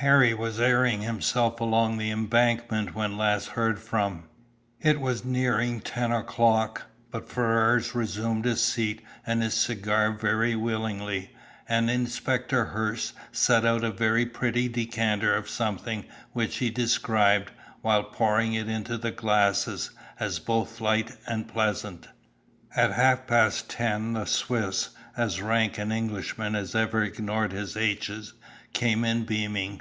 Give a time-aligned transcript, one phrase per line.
[0.00, 4.24] Harry was airing himself along the embankment when last heard from."
[4.78, 11.30] It was nearing ten o'clock, but Ferrars resumed his seat and his cigar very willingly,
[11.66, 17.50] and Inspector Hirsch set out a very pretty decanter of something which he described,
[17.80, 19.90] while pouring it into the glasses,
[20.20, 22.06] as both light and pleasant.
[22.76, 28.34] At half past ten "the Swiss," as rank an Englishman as ever ignored his h's,
[28.74, 29.80] came in beaming.